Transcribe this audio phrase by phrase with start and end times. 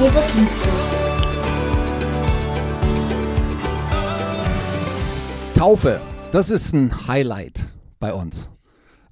[0.00, 0.98] Jesus liebt dich.
[5.54, 6.00] Taufe,
[6.30, 7.64] das ist ein Highlight
[7.98, 8.48] bei uns.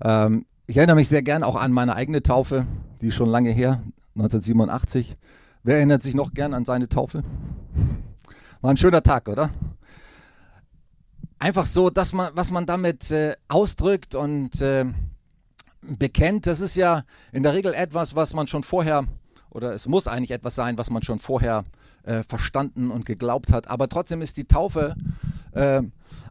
[0.01, 2.67] Ähm, ich erinnere mich sehr gern auch an meine eigene Taufe,
[3.01, 3.83] die schon lange her,
[4.15, 5.17] 1987.
[5.65, 7.25] Wer erinnert sich noch gern an seine Taufe?
[8.61, 9.51] War ein schöner Tag, oder?
[11.41, 14.85] Einfach so, dass man, was man damit äh, ausdrückt und äh,
[15.81, 19.05] bekennt, das ist ja in der Regel etwas, was man schon vorher,
[19.51, 21.65] oder es muss eigentlich etwas sein, was man schon vorher
[22.05, 23.69] äh, verstanden und geglaubt hat.
[23.69, 24.95] Aber trotzdem ist die Taufe
[25.53, 25.83] äh,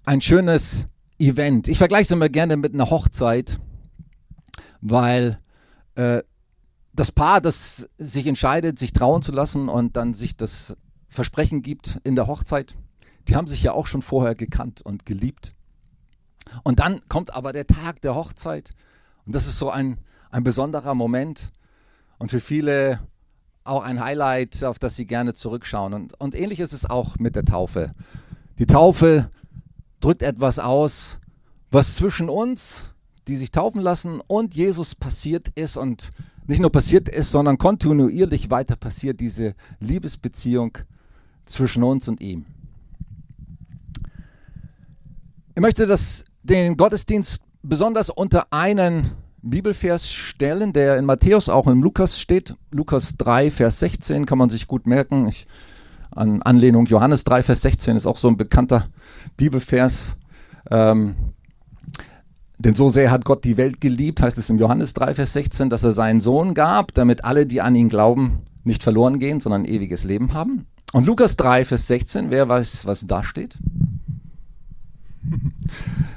[0.05, 0.87] ein schönes
[1.19, 1.67] Event.
[1.67, 3.59] Ich vergleiche es immer gerne mit einer Hochzeit,
[4.81, 5.39] weil
[5.95, 6.21] äh,
[6.93, 10.77] das Paar, das sich entscheidet, sich trauen zu lassen und dann sich das
[11.09, 12.75] Versprechen gibt in der Hochzeit,
[13.27, 15.53] die haben sich ja auch schon vorher gekannt und geliebt.
[16.63, 18.71] Und dann kommt aber der Tag der Hochzeit
[19.25, 19.97] und das ist so ein,
[20.29, 21.49] ein besonderer Moment
[22.17, 22.99] und für viele
[23.63, 25.93] auch ein Highlight, auf das sie gerne zurückschauen.
[25.93, 27.87] Und, und ähnlich ist es auch mit der Taufe.
[28.59, 29.29] Die Taufe
[29.99, 31.19] drückt etwas aus,
[31.71, 32.93] was zwischen uns,
[33.27, 36.11] die sich taufen lassen, und Jesus passiert ist und
[36.47, 40.77] nicht nur passiert ist, sondern kontinuierlich weiter passiert, diese Liebesbeziehung
[41.45, 42.45] zwischen uns und ihm.
[45.55, 49.11] Ich möchte das, den Gottesdienst besonders unter einen
[49.49, 52.55] Bibelvers stellen, der in Matthäus, auch in Lukas steht.
[52.71, 55.27] Lukas 3, Vers 16 kann man sich gut merken.
[55.27, 55.47] Ich,
[56.11, 58.87] an Anlehnung Johannes 3, Vers 16 ist auch so ein bekannter
[59.37, 60.17] Bibelvers.
[60.71, 61.15] Ähm,
[62.57, 65.69] denn so sehr hat Gott die Welt geliebt, heißt es im Johannes 3, Vers 16,
[65.69, 69.65] dass er seinen Sohn gab, damit alle, die an ihn glauben, nicht verloren gehen, sondern
[69.65, 70.65] ewiges Leben haben.
[70.93, 73.57] Und Lukas 3, Vers 16, wer weiß, was da steht?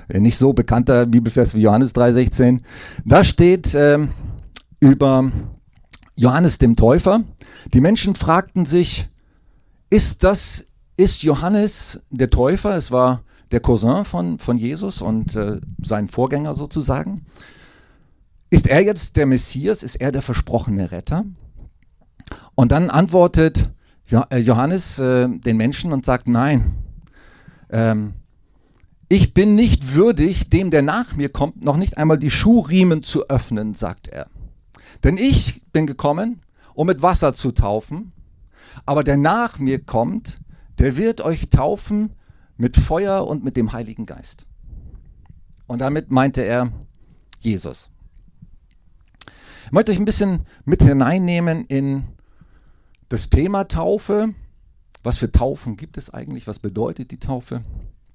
[0.09, 2.63] Nicht so bekannter Bibelvers wie Johannes 3, 16.
[3.05, 3.99] Da steht äh,
[4.81, 5.31] über
[6.17, 7.23] Johannes dem Täufer.
[7.73, 9.09] Die Menschen fragten sich,
[9.91, 12.77] ist das, ist Johannes der Täufer?
[12.77, 17.25] Es war der Cousin von, von Jesus und äh, sein Vorgänger sozusagen.
[18.51, 19.83] Ist er jetzt der Messias?
[19.83, 21.25] Ist er der versprochene Retter?
[22.55, 23.71] Und dann antwortet
[24.11, 26.73] äh, Johannes äh, den Menschen und sagt, nein,
[27.71, 28.15] ähm,
[29.09, 33.29] ich bin nicht würdig, dem, der nach mir kommt, noch nicht einmal die Schuhriemen zu
[33.29, 34.29] öffnen, sagt er.
[35.03, 36.43] Denn ich bin gekommen,
[36.75, 38.13] um mit Wasser zu taufen,
[38.85, 40.39] aber der nach mir kommt,
[40.79, 42.13] der wird euch taufen
[42.57, 44.47] mit Feuer und mit dem Heiligen Geist.
[45.67, 46.73] Und damit meinte er
[47.41, 47.91] Jesus.
[49.67, 52.05] Ich möchte euch ein bisschen mit hineinnehmen in
[53.09, 54.31] das Thema Taufe.
[55.03, 56.47] Was für Taufen gibt es eigentlich?
[56.47, 57.63] Was bedeutet die Taufe?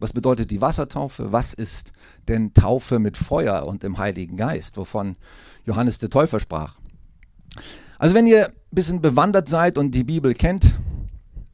[0.04, 1.32] Was bedeutet die Wassertaufe?
[1.32, 1.94] Was ist
[2.28, 5.16] denn Taufe mit Feuer und dem Heiligen Geist, wovon
[5.64, 6.76] Johannes der Täufer sprach?
[8.00, 10.76] Also wenn ihr ein bisschen bewandert seid und die Bibel kennt,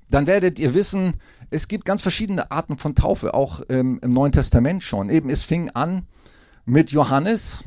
[0.10, 1.14] dann werdet ihr wissen,
[1.52, 5.12] es gibt ganz verschiedene Arten von Taufe, auch ähm, im Neuen Testament schon.
[5.12, 6.08] Eben, es fing an
[6.66, 7.66] mit Johannes.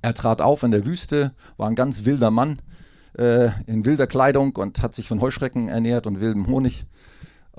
[0.00, 2.62] Er trat auf in der Wüste, war ein ganz wilder Mann
[3.18, 6.86] äh, in wilder Kleidung und hat sich von Heuschrecken ernährt und wildem Honig.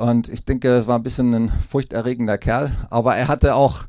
[0.01, 3.83] Und ich denke, es war ein bisschen ein furchterregender Kerl, aber er hatte auch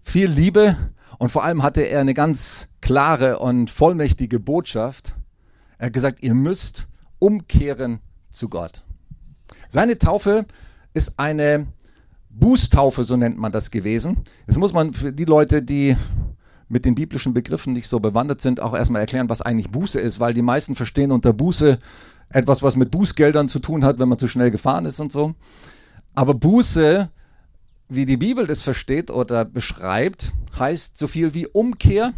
[0.00, 0.74] viel Liebe
[1.18, 5.14] und vor allem hatte er eine ganz klare und vollmächtige Botschaft.
[5.76, 6.88] Er hat gesagt, ihr müsst
[7.18, 8.00] umkehren
[8.30, 8.84] zu Gott.
[9.68, 10.46] Seine Taufe
[10.94, 11.66] ist eine
[12.30, 14.16] Bußtaufe, so nennt man das gewesen.
[14.46, 15.94] Jetzt muss man für die Leute, die
[16.70, 20.20] mit den biblischen Begriffen nicht so bewandert sind, auch erstmal erklären, was eigentlich Buße ist,
[20.20, 21.78] weil die meisten verstehen unter Buße
[22.30, 25.34] etwas, was mit Bußgeldern zu tun hat, wenn man zu schnell gefahren ist und so.
[26.14, 27.10] Aber Buße,
[27.88, 32.12] wie die Bibel das versteht oder beschreibt, heißt so viel wie Umkehr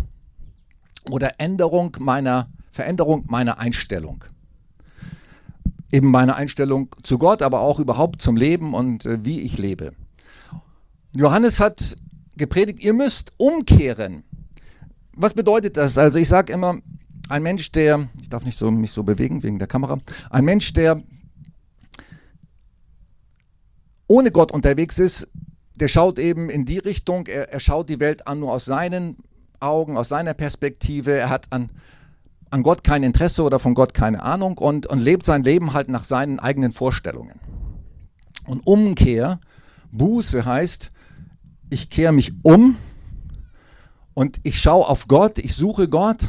[1.11, 4.25] oder Änderung meiner, Veränderung meiner Einstellung
[5.93, 9.93] eben meine Einstellung zu Gott, aber auch überhaupt zum Leben und äh, wie ich lebe.
[11.13, 11.99] Johannes hat
[12.37, 14.25] gepredigt, ihr müsst umkehren.
[15.15, 15.99] Was bedeutet das?
[15.99, 16.79] Also ich sage immer,
[17.33, 19.99] ein Mensch, der, ich darf nicht so, mich so bewegen wegen der Kamera,
[20.31, 21.03] ein Mensch, der
[24.07, 25.29] ohne Gott unterwegs ist,
[25.75, 29.17] der schaut eben in die Richtung, er, er schaut die Welt an nur aus seinen
[29.59, 31.71] Augen, aus seiner Perspektive, er hat an
[32.53, 35.89] an Gott kein Interesse oder von Gott keine Ahnung und, und lebt sein Leben halt
[35.89, 37.41] nach seinen eigenen Vorstellungen.
[38.45, 39.41] Und Umkehr,
[39.91, 40.93] Buße heißt,
[41.71, 42.77] ich kehre mich um
[44.13, 46.27] und ich schaue auf Gott, ich suche Gott,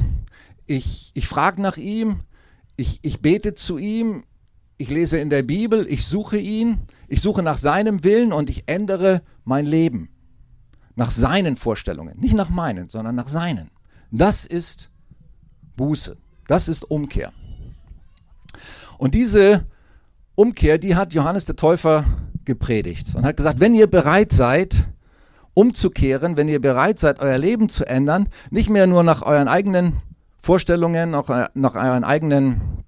[0.65, 2.21] ich, ich frage nach ihm,
[2.75, 4.24] ich, ich bete zu ihm,
[4.77, 8.63] ich lese in der Bibel, ich suche ihn, ich suche nach seinem Willen und ich
[8.68, 10.10] ändere mein Leben.
[10.95, 13.71] Nach seinen Vorstellungen, nicht nach meinen, sondern nach seinen.
[14.12, 14.92] Das ist
[15.75, 16.18] Buße.
[16.48, 17.31] Das ist Umkehr.
[18.98, 19.66] Und diese
[20.36, 22.06] Umkehr, die hat Johannes der Täufer
[22.45, 24.88] gepredigt und hat gesagt, wenn ihr bereit seid,
[25.54, 30.01] umzukehren, wenn ihr bereit seid, euer Leben zu ändern, nicht mehr nur nach euren eigenen
[30.44, 32.84] Vorstellungen, nach, nach euren eigenen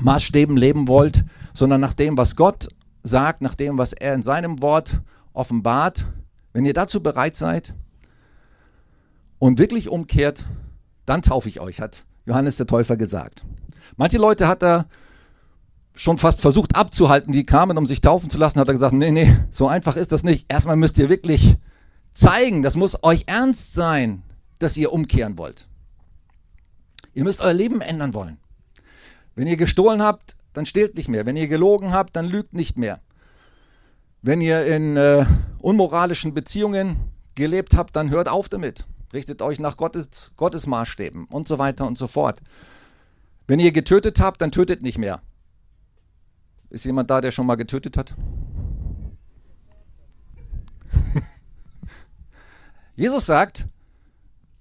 [0.00, 2.68] Maßstäben leben wollt, sondern nach dem, was Gott
[3.02, 5.00] sagt, nach dem, was er in seinem Wort
[5.32, 6.06] offenbart,
[6.52, 7.74] wenn ihr dazu bereit seid
[9.40, 10.46] und wirklich umkehrt,
[11.04, 13.44] dann taufe ich euch, hat Johannes der Täufer gesagt.
[13.96, 14.86] Manche Leute hat er
[15.94, 19.10] schon fast versucht abzuhalten, die kamen, um sich taufen zu lassen, hat er gesagt, nee,
[19.10, 20.46] nee, so einfach ist das nicht.
[20.48, 21.56] Erstmal müsst ihr wirklich
[22.14, 24.22] zeigen, das muss euch ernst sein,
[24.60, 25.66] dass ihr umkehren wollt.
[27.14, 28.38] Ihr müsst euer Leben ändern wollen.
[29.34, 31.26] Wenn ihr gestohlen habt, dann stehlt nicht mehr.
[31.26, 33.00] Wenn ihr gelogen habt, dann lügt nicht mehr.
[34.22, 35.24] Wenn ihr in äh,
[35.60, 36.96] unmoralischen Beziehungen
[37.34, 38.84] gelebt habt, dann hört auf damit.
[39.12, 42.40] Richtet euch nach Gottes, Gottes Maßstäben und so weiter und so fort.
[43.46, 45.22] Wenn ihr getötet habt, dann tötet nicht mehr.
[46.68, 48.14] Ist jemand da, der schon mal getötet hat?
[52.94, 53.66] Jesus sagt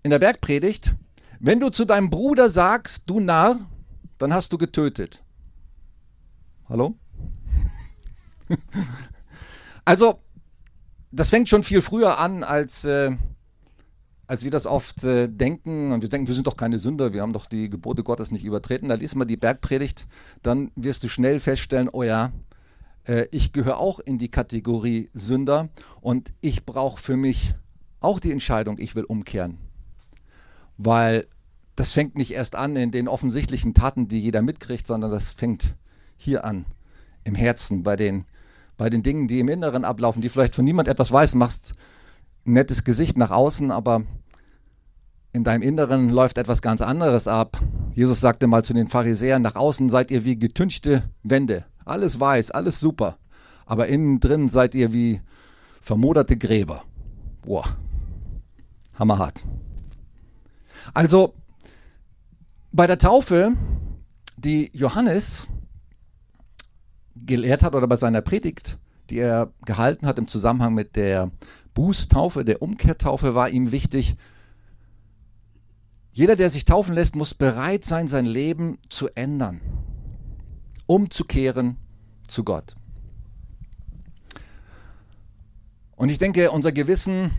[0.01, 0.95] in der Bergpredigt,
[1.39, 3.59] wenn du zu deinem Bruder sagst, du Narr,
[4.17, 5.23] dann hast du getötet.
[6.67, 6.95] Hallo?
[9.85, 10.19] also,
[11.11, 13.15] das fängt schon viel früher an, als, äh,
[14.27, 15.91] als wir das oft äh, denken.
[15.91, 18.43] Und wir denken, wir sind doch keine Sünder, wir haben doch die Gebote Gottes nicht
[18.43, 18.89] übertreten.
[18.89, 20.07] Da liest man die Bergpredigt,
[20.43, 22.31] dann wirst du schnell feststellen, oh ja,
[23.05, 25.69] äh, ich gehöre auch in die Kategorie Sünder
[26.01, 27.55] und ich brauche für mich
[28.01, 29.68] auch die Entscheidung, ich will umkehren.
[30.81, 31.27] Weil
[31.75, 35.75] das fängt nicht erst an in den offensichtlichen Taten, die jeder mitkriegt, sondern das fängt
[36.15, 36.65] hier an,
[37.25, 38.23] im Herzen, bei den,
[38.77, 41.75] bei den Dingen, die im Inneren ablaufen, die vielleicht von niemand etwas weiß, machst
[42.45, 44.03] ein nettes Gesicht nach außen, aber
[45.33, 47.61] in deinem Inneren läuft etwas ganz anderes ab.
[47.93, 51.65] Jesus sagte mal zu den Pharisäern, nach außen seid ihr wie getünchte Wände.
[51.83, 53.17] Alles weiß, alles super.
[53.65, 55.21] Aber innen drin seid ihr wie
[55.81, 56.83] vermoderte Gräber.
[57.41, 57.65] Boah,
[58.95, 59.43] hammerhart.
[60.93, 61.35] Also,
[62.71, 63.55] bei der Taufe,
[64.37, 65.47] die Johannes
[67.15, 68.77] gelehrt hat oder bei seiner Predigt,
[69.09, 71.31] die er gehalten hat im Zusammenhang mit der
[71.73, 74.15] Bußtaufe, der Umkehrtaufe, war ihm wichtig,
[76.11, 79.61] jeder, der sich taufen lässt, muss bereit sein, sein Leben zu ändern,
[80.85, 81.77] umzukehren
[82.27, 82.75] zu Gott.
[85.95, 87.31] Und ich denke, unser Gewissen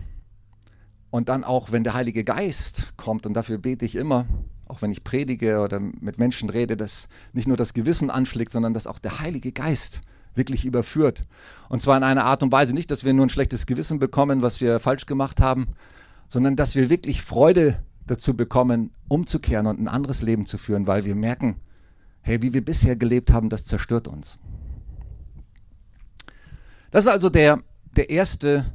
[1.11, 4.25] und dann auch, wenn der Heilige Geist kommt, und dafür bete ich immer,
[4.67, 8.73] auch wenn ich predige oder mit Menschen rede, dass nicht nur das Gewissen anschlägt, sondern
[8.73, 10.01] dass auch der Heilige Geist
[10.33, 11.25] wirklich überführt.
[11.67, 14.41] Und zwar in einer Art und Weise nicht, dass wir nur ein schlechtes Gewissen bekommen,
[14.41, 15.67] was wir falsch gemacht haben,
[16.29, 21.03] sondern dass wir wirklich Freude dazu bekommen, umzukehren und ein anderes Leben zu führen, weil
[21.03, 21.57] wir merken,
[22.21, 24.39] hey, wie wir bisher gelebt haben, das zerstört uns.
[26.91, 27.59] Das ist also der,
[27.97, 28.65] der erste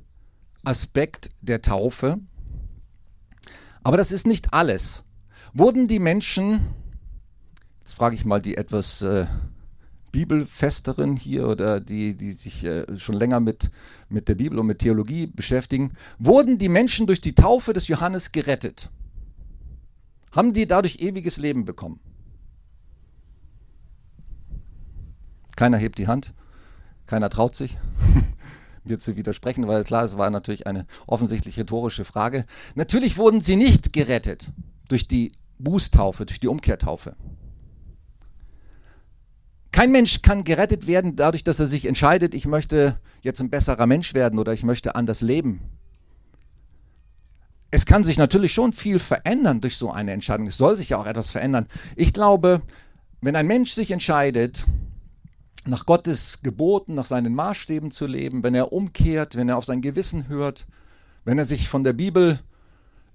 [0.67, 2.19] Aspekt der Taufe.
[3.83, 5.05] Aber das ist nicht alles.
[5.53, 6.61] Wurden die Menschen,
[7.81, 9.27] jetzt frage ich mal die etwas äh,
[10.11, 13.71] Bibelfesteren hier oder die, die sich äh, schon länger mit,
[14.09, 18.33] mit der Bibel und mit Theologie beschäftigen, wurden die Menschen durch die Taufe des Johannes
[18.33, 18.91] gerettet?
[20.33, 22.01] Haben die dadurch ewiges Leben bekommen?
[25.55, 26.35] Keiner hebt die Hand,
[27.07, 27.79] keiner traut sich.
[28.89, 32.45] Mir zu widersprechen, weil klar, es war natürlich eine offensichtlich rhetorische Frage.
[32.75, 34.51] Natürlich wurden sie nicht gerettet
[34.89, 37.17] durch die Bußtaufe, durch die Umkehrtaufe.
[39.73, 43.87] Kein Mensch kann gerettet werden dadurch, dass er sich entscheidet, ich möchte jetzt ein besserer
[43.87, 45.61] Mensch werden oder ich möchte anders leben.
[47.71, 50.47] Es kann sich natürlich schon viel verändern durch so eine Entscheidung.
[50.47, 51.67] Es soll sich ja auch etwas verändern.
[51.95, 52.63] Ich glaube,
[53.21, 54.65] wenn ein Mensch sich entscheidet,
[55.69, 59.81] nach Gottes Geboten, nach seinen Maßstäben zu leben, wenn er umkehrt, wenn er auf sein
[59.81, 60.67] Gewissen hört,
[61.25, 62.41] wenn er sich von der Bibel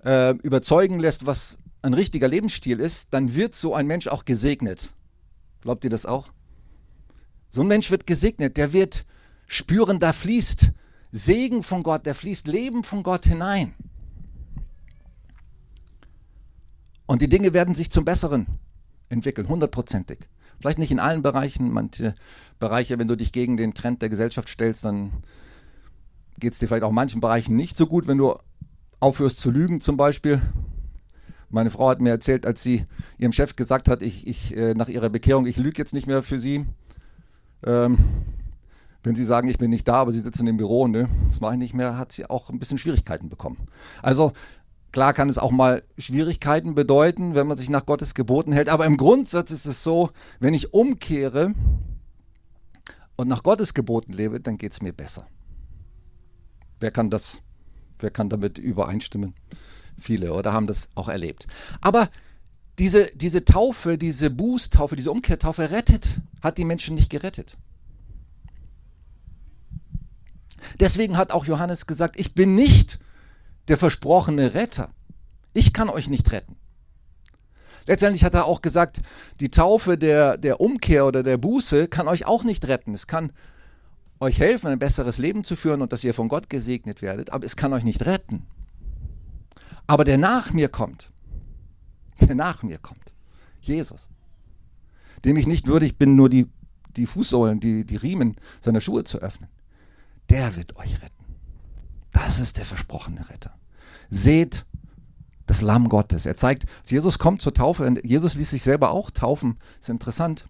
[0.03, 4.91] äh, überzeugen lässt, was ein richtiger Lebensstil ist, dann wird so ein Mensch auch gesegnet.
[5.61, 6.31] Glaubt ihr das auch?
[7.49, 9.05] So ein Mensch wird gesegnet, der wird
[9.47, 10.71] spüren, da fließt
[11.11, 13.73] Segen von Gott, da fließt Leben von Gott hinein.
[17.05, 18.47] Und die Dinge werden sich zum Besseren
[19.09, 20.19] entwickeln, hundertprozentig.
[20.61, 22.15] Vielleicht nicht in allen Bereichen, manche
[22.59, 25.11] Bereiche, wenn du dich gegen den Trend der Gesellschaft stellst, dann
[26.39, 28.35] geht es dir vielleicht auch in manchen Bereichen nicht so gut, wenn du
[28.99, 30.41] aufhörst zu lügen zum Beispiel.
[31.49, 32.85] Meine Frau hat mir erzählt, als sie
[33.17, 36.23] ihrem Chef gesagt hat, ich, ich äh, nach ihrer Bekehrung, ich lüge jetzt nicht mehr
[36.23, 36.65] für sie.
[37.65, 37.97] Ähm,
[39.03, 41.53] wenn sie sagen, ich bin nicht da, aber sie sitzen im Büro, ne, das mache
[41.53, 43.57] ich nicht mehr, hat sie auch ein bisschen Schwierigkeiten bekommen.
[44.03, 44.33] Also
[44.91, 48.85] Klar kann es auch mal Schwierigkeiten bedeuten, wenn man sich nach Gottes Geboten hält, aber
[48.85, 51.53] im Grundsatz ist es so, wenn ich umkehre
[53.15, 55.27] und nach Gottes Geboten lebe, dann geht es mir besser.
[56.79, 57.41] Wer kann das,
[57.99, 59.33] wer kann damit übereinstimmen?
[59.97, 61.47] Viele oder haben das auch erlebt.
[61.79, 62.09] Aber
[62.79, 67.55] diese, diese Taufe, diese Bußtaufe, diese Umkehrtaufe rettet, hat die Menschen nicht gerettet.
[70.79, 72.99] Deswegen hat auch Johannes gesagt, ich bin nicht
[73.67, 74.89] der versprochene Retter.
[75.53, 76.55] Ich kann euch nicht retten.
[77.87, 79.01] Letztendlich hat er auch gesagt,
[79.39, 82.93] die Taufe der, der Umkehr oder der Buße kann euch auch nicht retten.
[82.93, 83.31] Es kann
[84.19, 87.45] euch helfen, ein besseres Leben zu führen und dass ihr von Gott gesegnet werdet, aber
[87.45, 88.45] es kann euch nicht retten.
[89.87, 91.11] Aber der nach mir kommt,
[92.21, 93.13] der nach mir kommt,
[93.61, 94.09] Jesus,
[95.25, 96.47] dem ich nicht würdig bin, nur die,
[96.95, 99.49] die Fußsohlen, die, die Riemen seiner Schuhe zu öffnen,
[100.29, 101.20] der wird euch retten.
[102.11, 103.53] Das ist der versprochene Retter.
[104.09, 104.65] Seht
[105.45, 106.25] das Lamm Gottes.
[106.25, 109.57] Er zeigt, Jesus kommt zur Taufe Jesus ließ sich selber auch taufen.
[109.79, 110.47] Ist interessant,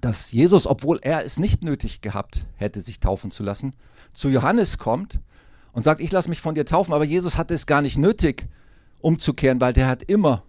[0.00, 3.74] dass Jesus, obwohl er es nicht nötig gehabt hätte, sich taufen zu lassen,
[4.14, 5.20] zu Johannes kommt
[5.72, 8.48] und sagt, ich lasse mich von dir taufen, aber Jesus hatte es gar nicht nötig,
[9.00, 10.42] umzukehren, weil der hat immer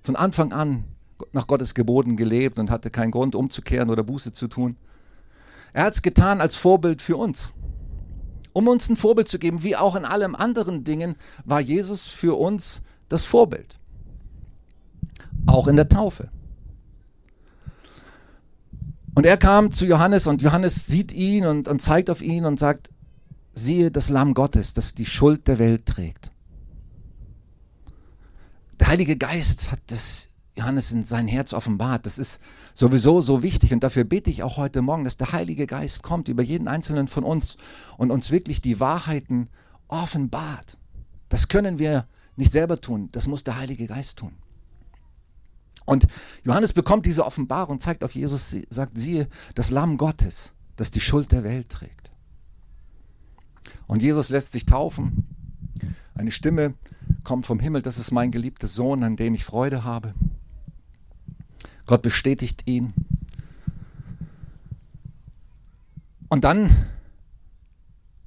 [0.00, 0.84] von Anfang an
[1.32, 4.76] nach Gottes Geboten gelebt und hatte keinen Grund umzukehren oder Buße zu tun.
[5.72, 7.54] Er hat es getan als Vorbild für uns.
[8.52, 12.38] Um uns ein Vorbild zu geben, wie auch in allen anderen Dingen, war Jesus für
[12.38, 13.78] uns das Vorbild.
[15.46, 16.28] Auch in der Taufe.
[19.14, 22.58] Und er kam zu Johannes und Johannes sieht ihn und, und zeigt auf ihn und
[22.58, 22.90] sagt,
[23.54, 26.30] siehe das Lamm Gottes, das die Schuld der Welt trägt.
[28.80, 32.04] Der Heilige Geist hat das Johannes in sein Herz offenbart.
[32.06, 32.40] Das ist
[32.74, 36.28] sowieso so wichtig und dafür bete ich auch heute Morgen, dass der Heilige Geist kommt
[36.28, 37.56] über jeden einzelnen von uns
[37.96, 39.48] und uns wirklich die Wahrheiten
[39.88, 40.76] offenbart.
[41.28, 42.06] Das können wir
[42.36, 44.32] nicht selber tun, das muss der Heilige Geist tun.
[45.84, 46.06] Und
[46.44, 51.32] Johannes bekommt diese Offenbarung, zeigt auf Jesus, sagt, siehe, das Lamm Gottes, das die Schuld
[51.32, 52.12] der Welt trägt.
[53.86, 55.26] Und Jesus lässt sich taufen.
[56.14, 56.74] Eine Stimme
[57.24, 60.14] kommt vom Himmel, das ist mein geliebter Sohn, an dem ich Freude habe.
[61.92, 62.94] Gott bestätigt ihn.
[66.30, 66.88] Und dann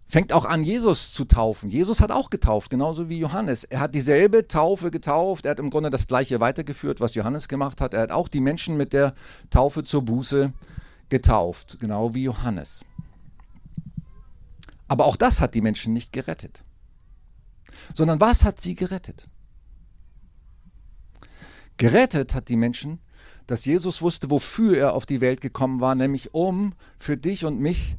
[0.08, 1.72] fängt auch an, Jesus zu taufen.
[1.72, 3.64] Jesus hat auch getauft, genauso wie Johannes.
[3.64, 5.48] Er hat dieselbe Taufe getauft.
[5.48, 7.96] Er hat im Grunde das gleiche weitergeführt, was Johannes gemacht hat.
[7.96, 9.16] Er hat auch die Menschen mit der
[9.50, 10.54] Taufe zur Buße
[11.10, 12.86] getauft, genau wie Johannes.
[14.88, 16.64] Aber auch das hat die Menschen nicht gerettet.
[17.96, 19.28] Sondern was hat sie gerettet?
[21.78, 23.00] Gerettet hat die Menschen
[23.48, 27.60] dass Jesus wusste, wofür er auf die Welt gekommen war, nämlich um für dich und
[27.60, 27.96] mich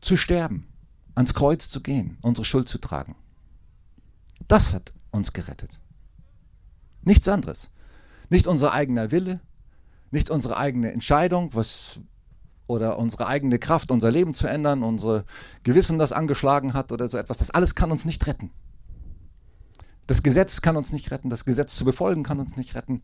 [0.00, 0.66] zu sterben,
[1.14, 3.16] ans Kreuz zu gehen, unsere Schuld zu tragen.
[4.48, 5.80] Das hat uns gerettet.
[7.02, 7.70] Nichts anderes.
[8.28, 9.40] Nicht unser eigener Wille,
[10.10, 12.00] nicht unsere eigene Entscheidung, was
[12.66, 15.24] oder unsere eigene Kraft, unser Leben zu ändern, unsere
[15.62, 17.38] Gewissen, das angeschlagen hat oder so etwas.
[17.38, 18.50] Das alles kann uns nicht retten.
[20.06, 23.02] Das Gesetz kann uns nicht retten, das Gesetz zu befolgen kann uns nicht retten.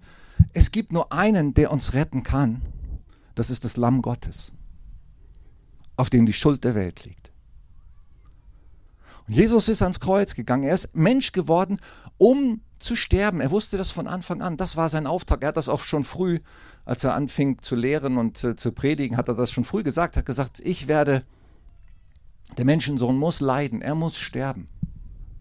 [0.52, 2.62] Es gibt nur einen, der uns retten kann.
[3.35, 4.52] Das ist das Lamm Gottes,
[5.97, 7.31] auf dem die Schuld der Welt liegt.
[9.28, 10.64] Und Jesus ist ans Kreuz gegangen.
[10.64, 11.81] Er ist Mensch geworden,
[12.17, 13.40] um zu sterben.
[13.40, 14.57] Er wusste das von Anfang an.
[14.57, 15.43] Das war sein Auftrag.
[15.43, 16.40] Er hat das auch schon früh,
[16.85, 20.17] als er anfing zu lehren und äh, zu predigen, hat er das schon früh gesagt.
[20.17, 21.23] Hat gesagt, ich werde,
[22.57, 23.83] der Menschensohn muss leiden.
[23.83, 24.69] Er muss sterben.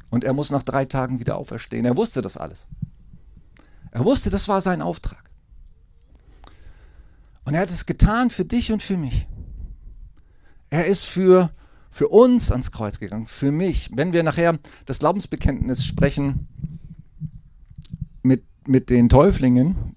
[0.10, 1.86] Und er muss nach drei Tagen wieder auferstehen.
[1.86, 2.68] Er wusste das alles.
[3.92, 5.30] Er wusste, das war sein Auftrag.
[7.44, 9.28] Und er hat es getan für dich und für mich.
[10.70, 11.52] Er ist für,
[11.90, 13.90] für uns ans Kreuz gegangen, für mich.
[13.94, 16.48] Wenn wir nachher das Glaubensbekenntnis sprechen
[18.22, 19.96] mit, mit den Täuflingen,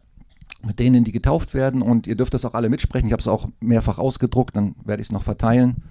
[0.63, 3.29] mit denen, die getauft werden, und ihr dürft das auch alle mitsprechen, ich habe es
[3.29, 5.83] auch mehrfach ausgedruckt, dann werde ich es noch verteilen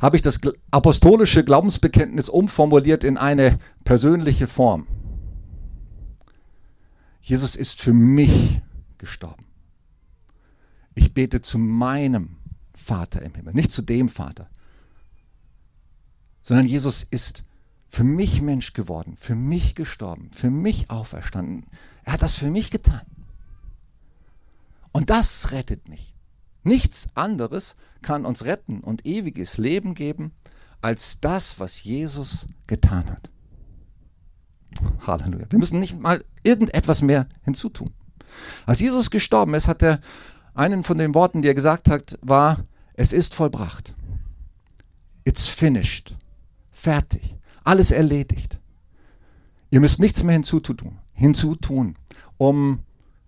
[0.00, 0.40] habe ich das
[0.70, 4.86] apostolische Glaubensbekenntnis umformuliert in eine persönliche Form.
[7.20, 8.62] Jesus ist für mich
[8.96, 9.44] gestorben.
[10.94, 12.36] Ich bete zu meinem
[12.74, 14.48] Vater im Himmel, nicht zu dem Vater,
[16.42, 17.44] sondern Jesus ist
[17.88, 21.66] für mich Mensch geworden, für mich gestorben, für mich auferstanden.
[22.04, 23.02] Er hat das für mich getan.
[24.92, 26.14] Und das rettet mich.
[26.68, 30.32] Nichts anderes kann uns retten und ewiges Leben geben,
[30.82, 33.30] als das, was Jesus getan hat.
[35.06, 35.46] Halleluja.
[35.48, 37.94] Wir müssen nicht mal irgendetwas mehr hinzutun.
[38.66, 40.02] Als Jesus gestorben ist, hat er
[40.52, 43.94] einen von den Worten, die er gesagt hat, war, es ist vollbracht.
[45.24, 46.14] It's finished.
[46.70, 47.34] Fertig.
[47.64, 48.58] Alles erledigt.
[49.70, 51.96] Ihr müsst nichts mehr hinzutun, hinzutun,
[52.36, 52.80] um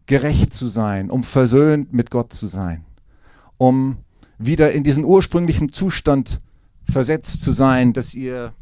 [0.05, 2.85] gerecht zu sein, um versöhnt mit Gott zu sein,
[3.61, 3.99] um
[4.39, 6.41] wieder in diesen ursprünglichen Zustand
[6.89, 8.55] versetzt zu sein, dass ihr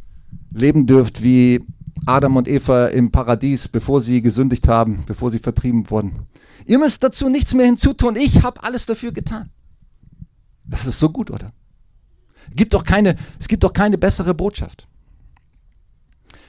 [0.51, 1.65] leben dürft wie
[2.05, 6.27] Adam und Eva im Paradies, bevor sie gesündigt haben, bevor sie vertrieben wurden.
[6.67, 8.17] Ihr müsst dazu nichts mehr hinzutun.
[8.17, 9.51] Ich habe alles dafür getan.
[10.65, 11.53] Das ist so gut, oder?
[12.51, 14.89] Gibt doch keine, es gibt doch keine bessere Botschaft.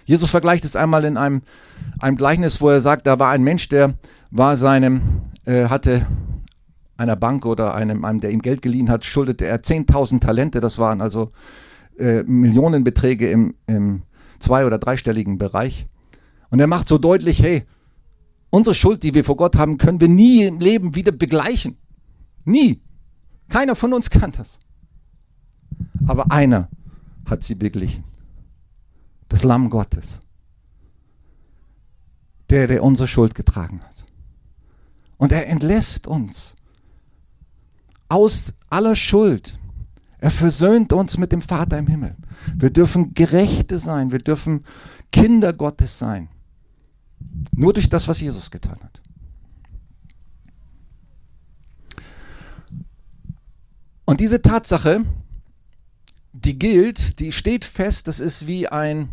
[0.05, 1.43] Jesus vergleicht es einmal in einem,
[1.99, 3.93] einem Gleichnis, wo er sagt, da war ein Mensch, der
[4.31, 6.07] war seinem, äh, hatte
[6.99, 10.59] einer Bank oder einem, einem, der ihm Geld geliehen hat, schuldete er 10.000 Talente.
[10.59, 11.31] Das waren also
[11.97, 14.03] äh, Millionenbeträge im, im
[14.39, 15.87] zwei- oder dreistelligen Bereich.
[16.49, 17.63] Und er macht so deutlich, hey,
[18.49, 21.77] unsere Schuld, die wir vor Gott haben, können wir nie im Leben wieder begleichen.
[22.43, 22.81] Nie.
[23.47, 24.59] Keiner von uns kann das.
[26.05, 26.69] Aber einer
[27.25, 28.03] hat sie beglichen.
[29.29, 30.19] Das Lamm Gottes.
[32.49, 34.05] Der, der unsere Schuld getragen hat.
[35.17, 36.55] Und er entlässt uns
[38.09, 39.57] aus aller Schuld.
[40.17, 42.15] Er versöhnt uns mit dem Vater im Himmel.
[42.55, 44.11] Wir dürfen Gerechte sein.
[44.11, 44.65] Wir dürfen
[45.11, 46.29] Kinder Gottes sein.
[47.55, 49.01] Nur durch das, was Jesus getan hat.
[54.05, 55.05] Und diese Tatsache,
[56.33, 59.09] die gilt, die steht fest, das ist wie ein,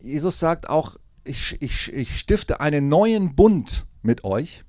[0.00, 4.64] Jesus sagt auch, ich, ich, ich stifte einen neuen Bund mit euch.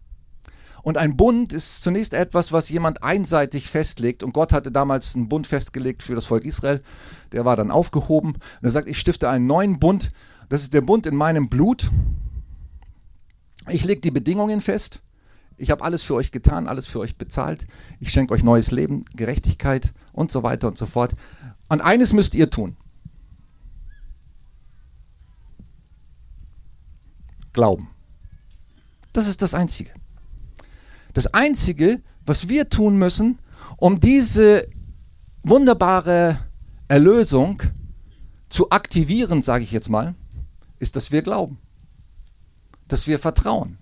[0.84, 4.24] Und ein Bund ist zunächst etwas, was jemand einseitig festlegt.
[4.24, 6.82] Und Gott hatte damals einen Bund festgelegt für das Volk Israel.
[7.32, 8.34] Der war dann aufgehoben.
[8.34, 10.12] Und er sagt, ich stifte einen neuen Bund.
[10.50, 11.92] Das ist der Bund in meinem Blut.
[13.70, 15.04] Ich lege die Bedingungen fest.
[15.58, 17.68] Ich habe alles für euch getan, alles für euch bezahlt.
[18.00, 21.14] Ich schenke euch neues Leben, Gerechtigkeit und so weiter und so fort.
[21.70, 22.76] Und eines müsst ihr tun.
[27.54, 27.90] Glauben.
[29.14, 29.92] Das ist das Einzige.
[31.14, 33.40] Das Einzige, was wir tun müssen,
[33.78, 34.68] um diese
[35.44, 36.40] wunderbare
[36.88, 37.62] Erlösung
[38.50, 40.16] zu aktivieren, sage ich jetzt mal,
[40.80, 41.58] ist, dass wir glauben,
[42.88, 43.78] dass wir vertrauen,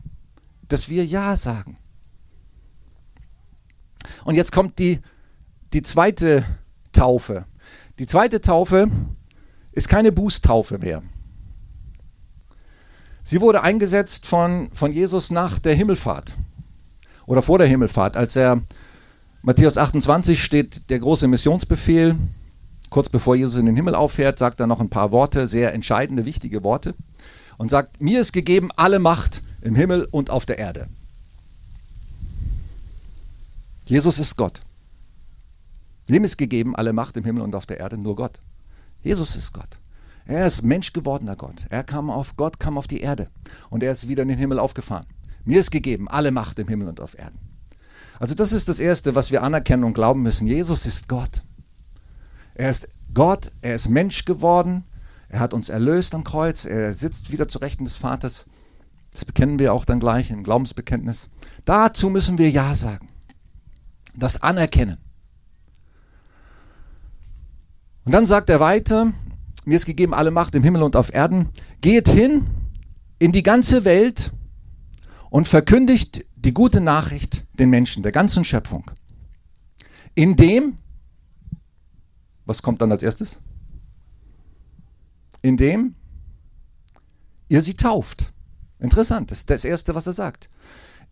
[0.67, 1.77] dass wir Ja sagen.
[4.23, 4.99] Und jetzt kommt die,
[5.73, 6.45] die zweite
[6.91, 7.45] Taufe.
[7.99, 8.89] Die zweite Taufe
[9.71, 11.04] ist keine Bußtaufe mehr.
[13.23, 16.38] Sie wurde eingesetzt von, von Jesus nach der Himmelfahrt
[17.30, 18.63] oder vor der Himmelfahrt, als er
[19.44, 22.15] Matthäus 28 steht der große Missionsbefehl.
[22.89, 26.26] Kurz bevor Jesus in den Himmel auffährt, sagt er noch ein paar Worte, sehr entscheidende,
[26.26, 26.96] wichtige Worte.
[27.60, 30.88] Und sagt, mir ist gegeben alle Macht im Himmel und auf der Erde.
[33.86, 34.62] Jesus ist Gott.
[36.08, 38.00] Wem ist gegeben alle Macht im Himmel und auf der Erde?
[38.00, 38.39] Nur Gott.
[39.04, 39.78] Jesus ist Gott.
[40.26, 41.68] Er ist Mensch gewordener Gott.
[41.70, 43.28] Er kam auf Gott, kam auf die Erde
[43.70, 45.06] und er ist wieder in den Himmel aufgefahren.
[45.45, 47.39] Mir ist gegeben alle Macht im Himmel und auf Erden.
[48.19, 50.47] Also das ist das Erste, was wir anerkennen und glauben müssen.
[50.47, 51.43] Jesus ist Gott.
[52.54, 54.84] Er ist Gott, er ist Mensch geworden,
[55.30, 58.45] er hat uns erlöst am Kreuz, er sitzt wieder zu Rechten des Vaters.
[59.13, 61.30] Das bekennen wir auch dann gleich im Glaubensbekenntnis.
[61.65, 63.08] Dazu müssen wir Ja sagen.
[64.15, 64.97] Das anerkennen.
[68.04, 69.13] Und dann sagt er weiter,
[69.65, 71.49] mir ist gegeben alle Macht im Himmel und auf Erden.
[71.82, 72.47] Geht hin
[73.19, 74.32] in die ganze Welt
[75.30, 78.89] und verkündigt die gute Nachricht den Menschen, der ganzen Schöpfung.
[80.15, 80.78] Indem,
[82.46, 83.42] was kommt dann als erstes?
[85.42, 85.96] Indem
[87.48, 88.32] ihr sie tauft.
[88.80, 90.50] Interessant, das ist das Erste, was er sagt.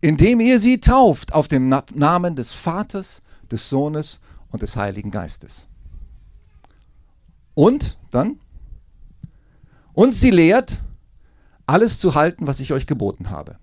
[0.00, 5.66] Indem ihr sie tauft auf dem Namen des Vaters, des Sohnes und des Heiligen Geistes.
[7.54, 8.38] Und dann,
[9.92, 10.80] und sie lehrt,
[11.66, 13.58] alles zu halten, was ich euch geboten habe.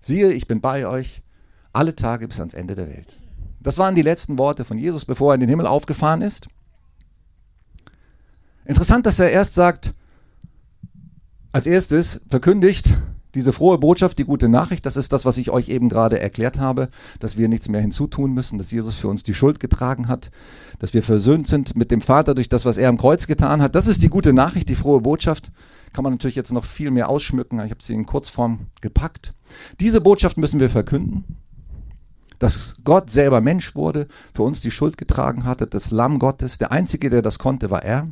[0.00, 1.22] Siehe, ich bin bei euch
[1.72, 3.16] alle Tage bis ans Ende der Welt.
[3.60, 6.48] Das waren die letzten Worte von Jesus, bevor er in den Himmel aufgefahren ist.
[8.64, 9.94] Interessant, dass er erst sagt,
[11.52, 12.94] als erstes verkündigt
[13.34, 16.58] diese frohe Botschaft, die gute Nachricht, das ist das, was ich euch eben gerade erklärt
[16.58, 16.88] habe,
[17.18, 20.30] dass wir nichts mehr hinzutun müssen, dass Jesus für uns die Schuld getragen hat,
[20.78, 23.74] dass wir versöhnt sind mit dem Vater durch das, was er am Kreuz getan hat.
[23.74, 25.52] Das ist die gute Nachricht, die frohe Botschaft.
[25.92, 29.34] Kann man natürlich jetzt noch viel mehr ausschmücken, ich habe sie in Kurzform gepackt.
[29.80, 31.36] Diese Botschaft müssen wir verkünden,
[32.38, 36.72] dass Gott selber Mensch wurde, für uns die Schuld getragen hatte, das Lamm Gottes, der
[36.72, 38.08] Einzige, der das konnte, war er.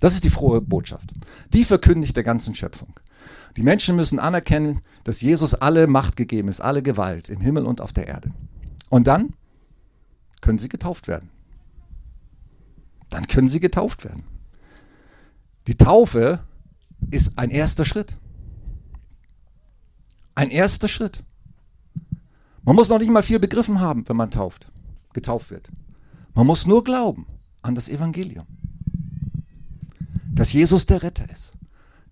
[0.00, 1.12] Das ist die frohe Botschaft.
[1.52, 2.94] Die verkündigt der ganzen Schöpfung.
[3.56, 7.80] Die Menschen müssen anerkennen, dass Jesus alle Macht gegeben ist, alle Gewalt im Himmel und
[7.80, 8.30] auf der Erde.
[8.88, 9.34] Und dann
[10.40, 11.30] können sie getauft werden.
[13.08, 14.22] Dann können sie getauft werden.
[15.66, 16.40] Die Taufe
[17.10, 18.16] ist ein erster Schritt.
[20.34, 21.24] Ein erster Schritt.
[22.62, 24.70] Man muss noch nicht mal viel begriffen haben, wenn man tauft,
[25.12, 25.70] getauft wird.
[26.34, 27.26] Man muss nur glauben
[27.62, 28.46] an das Evangelium.
[30.32, 31.57] Dass Jesus der Retter ist.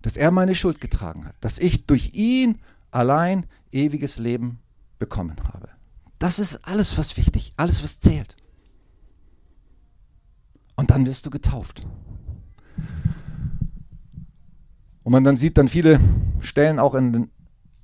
[0.07, 1.35] Dass er meine Schuld getragen hat.
[1.41, 2.59] Dass ich durch ihn
[2.91, 4.59] allein ewiges Leben
[4.99, 5.67] bekommen habe.
[6.17, 8.37] Das ist alles, was wichtig, alles, was zählt.
[10.77, 11.85] Und dann wirst du getauft.
[15.03, 15.99] Und man dann sieht dann viele
[16.39, 17.29] Stellen auch in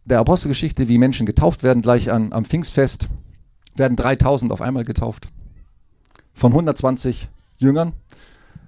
[0.06, 3.10] der Apostelgeschichte, wie Menschen getauft werden, gleich an, am Pfingstfest
[3.76, 5.28] werden 3000 auf einmal getauft.
[6.34, 7.92] Von 120 Jüngern.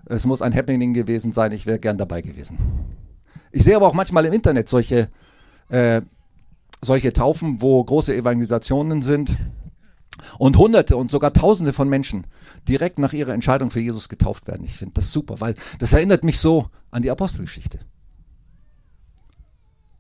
[0.08, 2.58] Es muss ein Happening gewesen sein, ich wäre gern dabei gewesen.
[3.56, 5.10] Ich sehe aber auch manchmal im Internet solche,
[5.70, 6.02] äh,
[6.82, 9.38] solche Taufen, wo große Evangelisationen sind
[10.38, 12.28] und Hunderte und sogar Tausende von Menschen
[12.68, 14.66] direkt nach ihrer Entscheidung für Jesus getauft werden.
[14.66, 17.80] Ich finde das super, weil das erinnert mich so an die Apostelgeschichte.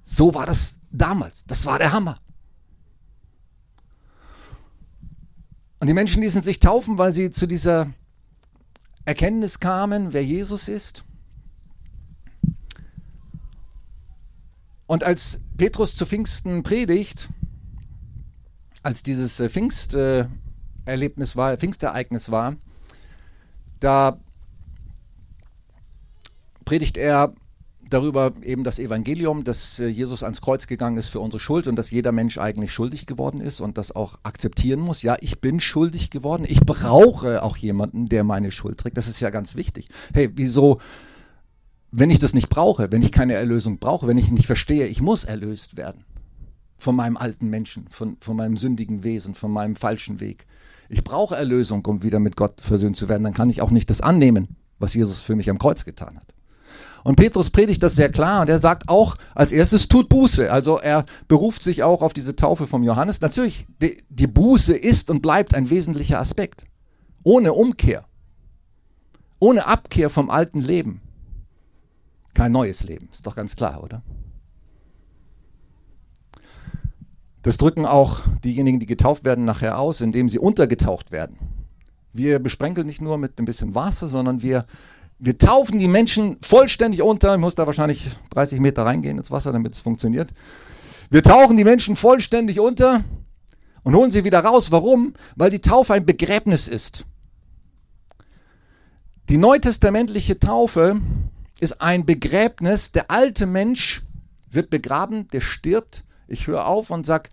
[0.03, 1.45] So war das damals.
[1.45, 2.17] Das war der Hammer.
[5.79, 7.87] Und die Menschen ließen sich taufen, weil sie zu dieser
[9.05, 11.05] Erkenntnis kamen, wer Jesus ist.
[14.87, 17.29] Und als Petrus zu Pfingsten predigt,
[18.83, 22.55] als dieses äh, Pfingsterlebnis war, Pfingstereignis war,
[23.79, 24.19] da
[26.65, 27.33] predigt er
[27.89, 31.75] darüber eben das Evangelium, dass äh, Jesus ans Kreuz gegangen ist für unsere Schuld und
[31.75, 35.01] dass jeder Mensch eigentlich schuldig geworden ist und das auch akzeptieren muss.
[35.01, 36.45] Ja, ich bin schuldig geworden.
[36.47, 38.97] Ich brauche auch jemanden, der meine Schuld trägt.
[38.97, 39.89] Das ist ja ganz wichtig.
[40.13, 40.79] Hey, wieso,
[41.97, 45.01] wenn ich das nicht brauche, wenn ich keine Erlösung brauche, wenn ich nicht verstehe, ich
[45.01, 46.03] muss erlöst werden
[46.77, 50.45] von meinem alten Menschen, von, von meinem sündigen Wesen, von meinem falschen Weg.
[50.89, 53.23] Ich brauche Erlösung, um wieder mit Gott versöhnt zu werden.
[53.23, 56.33] Dann kann ich auch nicht das annehmen, was Jesus für mich am Kreuz getan hat.
[57.05, 60.51] Und Petrus predigt das sehr klar und er sagt auch als erstes, tut Buße.
[60.51, 63.21] Also er beruft sich auch auf diese Taufe vom Johannes.
[63.21, 66.65] Natürlich, die, die Buße ist und bleibt ein wesentlicher Aspekt.
[67.23, 68.03] Ohne Umkehr,
[69.39, 71.01] ohne Abkehr vom alten Leben,
[72.35, 73.09] kein neues Leben.
[73.11, 74.03] Ist doch ganz klar, oder?
[77.41, 81.37] Das drücken auch diejenigen, die getauft werden, nachher aus, indem sie untergetaucht werden.
[82.13, 84.65] Wir besprenkeln nicht nur mit ein bisschen Wasser, sondern wir
[85.17, 87.35] wir taufen die Menschen vollständig unter.
[87.35, 90.33] Ich muss da wahrscheinlich 30 Meter reingehen ins Wasser, damit es funktioniert.
[91.09, 93.03] Wir tauchen die Menschen vollständig unter
[93.83, 94.71] und holen sie wieder raus.
[94.71, 95.13] Warum?
[95.35, 97.05] Weil die Taufe ein Begräbnis ist.
[99.29, 100.99] Die neutestamentliche Taufe
[101.59, 102.91] ist ein Begräbnis.
[102.91, 104.03] Der alte Mensch
[104.49, 106.03] wird begraben, der stirbt.
[106.27, 107.29] Ich höre auf und sage,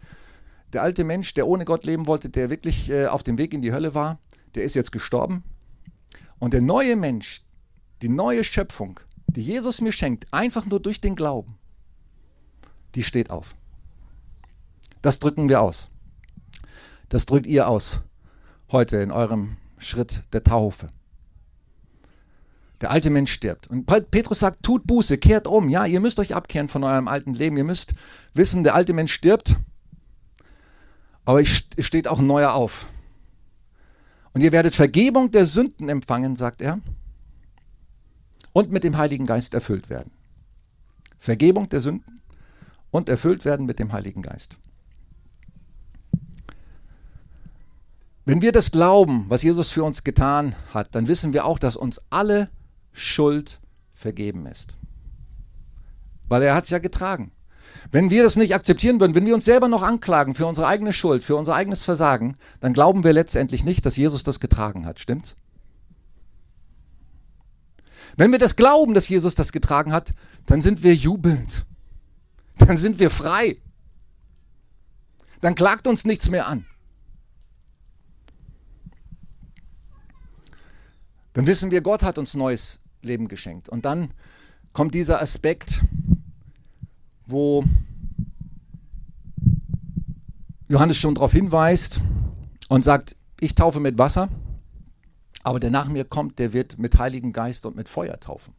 [0.72, 3.62] der alte Mensch, der ohne Gott leben wollte, der wirklich äh, auf dem Weg in
[3.62, 4.18] die Hölle war,
[4.54, 5.44] der ist jetzt gestorben.
[6.38, 7.42] Und der neue Mensch,
[8.02, 11.56] die neue Schöpfung, die Jesus mir schenkt, einfach nur durch den Glauben,
[12.94, 13.54] die steht auf.
[15.02, 15.90] Das drücken wir aus.
[17.08, 18.02] Das drückt ihr aus
[18.70, 20.88] heute in eurem Schritt der Taufe.
[22.82, 23.68] Der alte Mensch stirbt.
[23.68, 25.68] Und Petrus sagt, tut Buße, kehrt um.
[25.68, 27.56] Ja, ihr müsst euch abkehren von eurem alten Leben.
[27.56, 27.94] Ihr müsst
[28.34, 29.56] wissen, der alte Mensch stirbt,
[31.24, 32.86] aber es steht auch ein neuer auf.
[34.34, 36.80] Und ihr werdet Vergebung der Sünden empfangen, sagt er
[38.52, 40.10] und mit dem Heiligen Geist erfüllt werden.
[41.16, 42.20] Vergebung der Sünden
[42.90, 44.56] und erfüllt werden mit dem Heiligen Geist.
[48.24, 51.76] Wenn wir das glauben, was Jesus für uns getan hat, dann wissen wir auch, dass
[51.76, 52.50] uns alle
[52.92, 53.60] Schuld
[53.92, 54.74] vergeben ist.
[56.28, 57.32] Weil er hat es ja getragen.
[57.90, 60.92] Wenn wir das nicht akzeptieren würden, wenn wir uns selber noch anklagen für unsere eigene
[60.92, 65.00] Schuld, für unser eigenes Versagen, dann glauben wir letztendlich nicht, dass Jesus das getragen hat.
[65.00, 65.36] Stimmt's?
[68.16, 70.14] Wenn wir das glauben, dass Jesus das getragen hat,
[70.46, 71.64] dann sind wir jubelnd.
[72.58, 73.56] Dann sind wir frei.
[75.40, 76.66] Dann klagt uns nichts mehr an.
[81.32, 83.68] Dann wissen wir, Gott hat uns neues Leben geschenkt.
[83.68, 84.12] Und dann
[84.72, 85.82] kommt dieser Aspekt,
[87.26, 87.64] wo
[90.68, 92.00] Johannes schon darauf hinweist
[92.68, 94.28] und sagt, ich taufe mit Wasser.
[95.42, 98.54] Aber der nach mir kommt, der wird mit Heiligen Geist und mit Feuer taufen.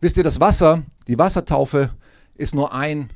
[0.00, 1.90] Wisst ihr, das Wasser, die Wassertaufe
[2.34, 3.10] ist nur ein,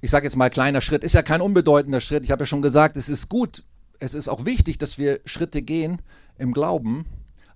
[0.00, 2.24] ich sage jetzt mal kleiner Schritt, ist ja kein unbedeutender Schritt.
[2.24, 3.64] Ich habe ja schon gesagt, es ist gut,
[3.98, 6.02] es ist auch wichtig, dass wir Schritte gehen
[6.38, 7.04] im Glauben.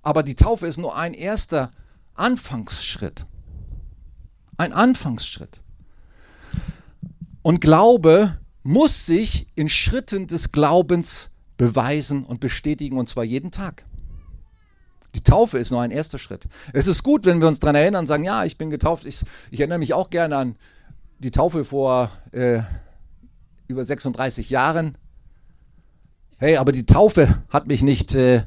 [0.04, 1.70] Aber die Taufe ist nur ein erster
[2.14, 3.26] Anfangsschritt.
[4.58, 5.60] Ein Anfangsschritt.
[7.42, 13.86] Und Glaube muss sich in Schritten des Glaubens beweisen und bestätigen und zwar jeden Tag.
[15.14, 16.46] Die Taufe ist nur ein erster Schritt.
[16.72, 19.06] Es ist gut, wenn wir uns daran erinnern und sagen, ja, ich bin getauft.
[19.06, 20.56] Ich, ich erinnere mich auch gerne an
[21.18, 22.60] die Taufe vor äh,
[23.68, 24.98] über 36 Jahren.
[26.36, 28.44] Hey, aber die Taufe hat mich nicht, äh,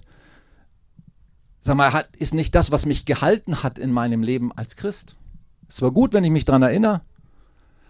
[1.59, 5.15] sag mal, hat, ist nicht das, was mich gehalten hat in meinem Leben als Christ.
[5.67, 7.01] Es war gut, wenn ich mich daran erinnere.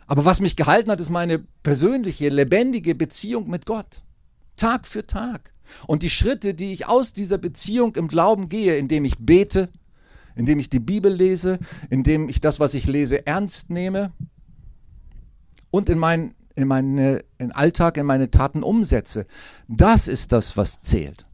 [0.07, 4.01] Aber was mich gehalten hat, ist meine persönliche, lebendige Beziehung mit Gott.
[4.55, 5.51] Tag für Tag.
[5.85, 9.69] Und die Schritte, die ich aus dieser Beziehung im Glauben gehe, indem ich bete,
[10.35, 14.11] indem ich die Bibel lese, indem ich das, was ich lese, ernst nehme
[15.71, 19.27] und in meinen in meinen in Alltag, in meine Taten umsetze.
[19.67, 21.27] Das ist das, was zählt.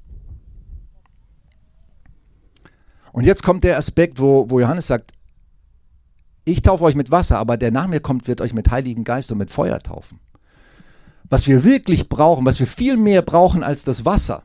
[3.14, 5.12] Und jetzt kommt der Aspekt, wo, wo Johannes sagt,
[6.46, 9.32] ich taufe euch mit Wasser, aber der nach mir kommt, wird euch mit Heiligen Geist
[9.32, 10.20] und mit Feuer taufen.
[11.30, 14.44] Was wir wirklich brauchen, was wir viel mehr brauchen als das Wasser,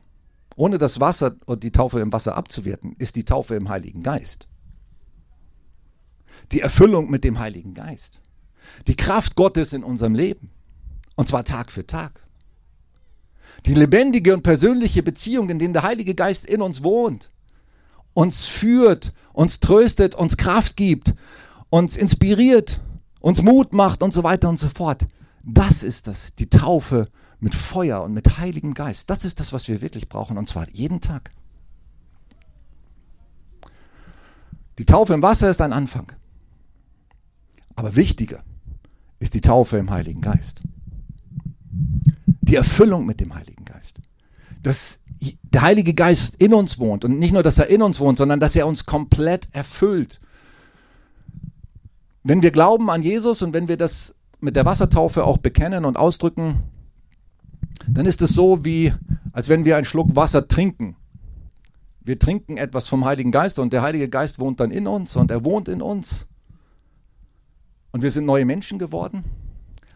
[0.55, 4.47] ohne das Wasser und die Taufe im Wasser abzuwerten, ist die Taufe im Heiligen Geist.
[6.51, 8.21] Die Erfüllung mit dem Heiligen Geist.
[8.87, 10.51] Die Kraft Gottes in unserem Leben.
[11.15, 12.23] Und zwar Tag für Tag.
[13.65, 17.31] Die lebendige und persönliche Beziehung, in dem der Heilige Geist in uns wohnt,
[18.13, 21.13] uns führt, uns tröstet, uns Kraft gibt
[21.69, 22.81] uns inspiriert,
[23.19, 25.05] uns Mut macht und so weiter und so fort.
[25.43, 29.09] Das ist das, die Taufe mit Feuer und mit Heiligem Geist.
[29.09, 31.31] Das ist das, was wir wirklich brauchen und zwar jeden Tag.
[34.77, 36.11] Die Taufe im Wasser ist ein Anfang.
[37.75, 38.43] Aber wichtiger
[39.19, 40.61] ist die Taufe im Heiligen Geist.
[42.41, 43.99] Die Erfüllung mit dem Heiligen Geist.
[44.63, 44.98] Dass
[45.43, 48.39] der Heilige Geist in uns wohnt und nicht nur, dass er in uns wohnt, sondern
[48.39, 50.19] dass er uns komplett erfüllt
[52.23, 55.97] wenn wir glauben an Jesus und wenn wir das mit der Wassertaufe auch bekennen und
[55.97, 56.63] ausdrücken,
[57.87, 58.93] dann ist es so wie,
[59.31, 60.95] als wenn wir einen Schluck Wasser trinken.
[62.01, 65.31] Wir trinken etwas vom Heiligen Geist und der Heilige Geist wohnt dann in uns und
[65.31, 66.27] er wohnt in uns.
[67.91, 69.23] Und wir sind neue Menschen geworden.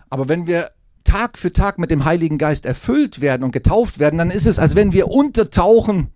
[0.09, 0.71] Aber wenn wir
[1.03, 4.59] Tag für Tag mit dem Heiligen Geist erfüllt werden und getauft werden, dann ist es,
[4.59, 6.09] als wenn wir untertauchen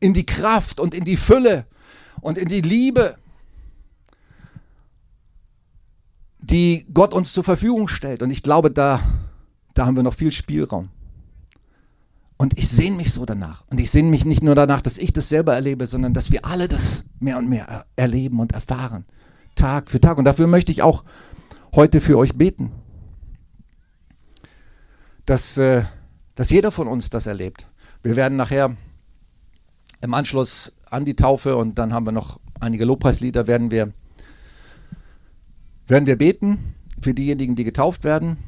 [0.00, 1.66] in die Kraft und in die Fülle
[2.20, 3.16] und in die Liebe
[6.40, 8.22] die Gott uns zur Verfügung stellt.
[8.22, 9.00] Und ich glaube, da,
[9.74, 10.88] da haben wir noch viel Spielraum.
[12.36, 13.64] Und ich sehne mich so danach.
[13.68, 16.46] Und ich sehne mich nicht nur danach, dass ich das selber erlebe, sondern dass wir
[16.46, 19.04] alle das mehr und mehr erleben und erfahren.
[19.56, 20.18] Tag für Tag.
[20.18, 21.04] Und dafür möchte ich auch
[21.74, 22.70] heute für euch beten.
[25.28, 25.84] Dass, äh,
[26.36, 27.66] dass jeder von uns das erlebt.
[28.02, 28.74] Wir werden nachher
[30.00, 33.92] im Anschluss an die Taufe und dann haben wir noch einige Lobpreislieder, werden wir
[35.86, 38.38] werden wir beten für diejenigen, die getauft werden.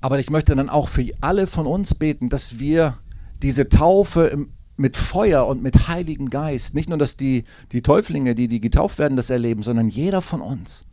[0.00, 2.96] Aber ich möchte dann auch für alle von uns beten, dass wir
[3.42, 4.46] diese Taufe
[4.78, 8.98] mit Feuer und mit Heiligem Geist, nicht nur, dass die, die Täuflinge, die, die getauft
[8.98, 10.86] werden, das erleben, sondern jeder von uns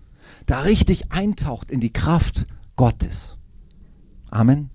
[0.46, 3.37] da richtig eintaucht in die Kraft Gottes.
[4.38, 4.70] Amen.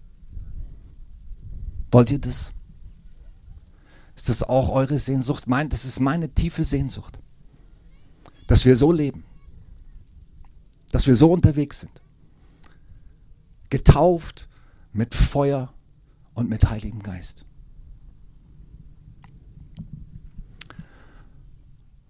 [1.91, 2.55] Wollt ihr das?
[4.17, 5.47] Ist das auch eure Sehnsucht?
[5.47, 7.19] Mein, das ist meine tiefe Sehnsucht,
[8.47, 9.25] dass wir so leben
[10.93, 12.03] dass wir so unterwegs sind.
[13.71, 14.49] Getauft
[14.93, 15.73] mit Feuer
[16.35, 17.47] und mit Heiligem Geist.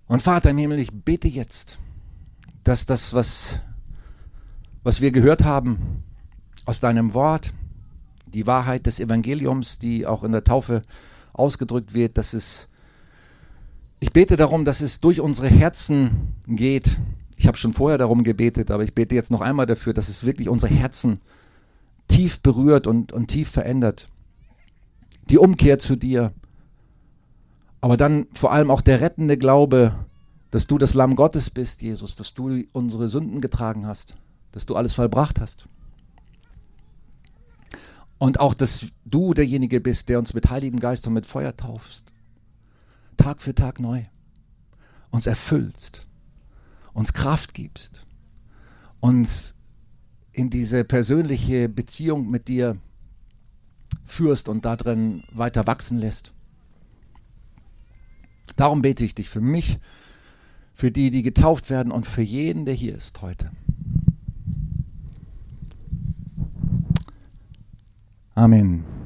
[0.08, 1.78] Und Vater im Himmel, ich bete jetzt,
[2.64, 3.60] dass das, was,
[4.82, 6.02] was wir gehört haben
[6.64, 7.52] aus deinem Wort,
[8.26, 10.82] die Wahrheit des Evangeliums, die auch in der Taufe
[11.32, 12.68] ausgedrückt wird, dass es,
[14.00, 16.98] ich bete darum, dass es durch unsere Herzen geht,
[17.36, 20.24] ich habe schon vorher darum gebetet, aber ich bete jetzt noch einmal dafür, dass es
[20.24, 21.20] wirklich unsere Herzen
[22.06, 24.08] tief berührt und, und tief verändert.
[25.28, 26.32] Die Umkehr zu dir.
[27.80, 29.94] Aber dann vor allem auch der rettende Glaube,
[30.52, 34.16] dass du das Lamm Gottes bist, Jesus, dass du unsere Sünden getragen hast,
[34.52, 35.66] dass du alles vollbracht hast.
[38.22, 42.12] Und auch, dass du derjenige bist, der uns mit Heiligem Geist und mit Feuer taufst.
[43.16, 44.04] Tag für Tag neu.
[45.10, 46.06] Uns erfüllst
[46.92, 48.04] uns Kraft gibst,
[49.00, 49.54] uns
[50.32, 52.76] in diese persönliche Beziehung mit dir
[54.04, 56.32] führst und darin weiter wachsen lässt.
[58.56, 59.78] Darum bete ich dich für mich,
[60.74, 63.50] für die, die getauft werden und für jeden, der hier ist heute.
[68.36, 69.01] Amen.